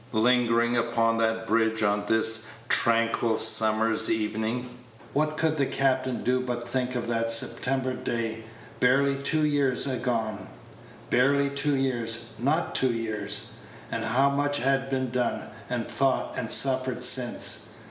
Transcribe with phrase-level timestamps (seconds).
[0.13, 4.67] Lingering upon that bridge on this tranquil summer's evening,
[5.13, 8.41] what could the captain do but think of that September day,
[8.79, 10.47] barely two years agone?
[11.11, 12.31] Barely two years!
[12.39, 13.51] not two years!
[13.91, 17.75] And how much had been done, and thought, and suffered since!